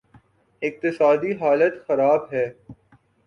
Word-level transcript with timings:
اقتصادی 0.61 1.31
حالت 1.31 1.73
خراب 1.87 2.33
ہے۔ 2.33 2.53